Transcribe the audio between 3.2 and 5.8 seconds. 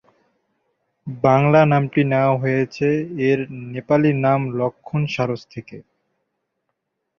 এর নেপালি নাম লক্ষণ সারস থেকে।